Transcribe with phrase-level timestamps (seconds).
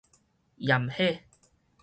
[0.57, 1.19] 炎火